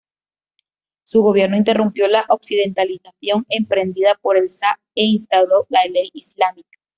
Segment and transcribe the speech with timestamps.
[1.03, 6.79] Su gobierno interrumpió la occidentalización emprendida por el Sah e instauró la ley islámica.